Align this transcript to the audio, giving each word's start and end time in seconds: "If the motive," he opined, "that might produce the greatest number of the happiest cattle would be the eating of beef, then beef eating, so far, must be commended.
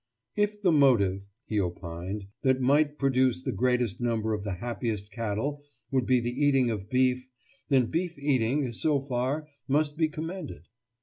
"If 0.35 0.59
the 0.63 0.71
motive," 0.71 1.21
he 1.45 1.59
opined, 1.59 2.23
"that 2.41 2.59
might 2.59 2.97
produce 2.97 3.39
the 3.43 3.51
greatest 3.51 4.01
number 4.01 4.33
of 4.33 4.43
the 4.43 4.53
happiest 4.55 5.11
cattle 5.11 5.61
would 5.91 6.07
be 6.07 6.19
the 6.19 6.31
eating 6.43 6.71
of 6.71 6.89
beef, 6.89 7.27
then 7.69 7.85
beef 7.85 8.17
eating, 8.17 8.73
so 8.73 8.99
far, 8.99 9.47
must 9.67 9.97
be 9.97 10.07
commended. 10.09 10.63